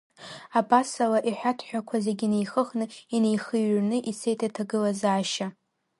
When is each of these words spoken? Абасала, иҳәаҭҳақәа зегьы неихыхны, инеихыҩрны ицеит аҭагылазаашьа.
Абасала, 0.59 1.19
иҳәаҭҳақәа 1.29 1.97
зегьы 2.05 2.27
неихыхны, 2.31 2.85
инеихыҩрны 3.15 3.97
ицеит 4.09 4.39
аҭагылазаашьа. 4.47 5.47